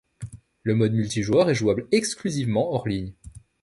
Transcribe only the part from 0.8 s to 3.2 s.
multijoueur est jouable exclusivement hors-ligne.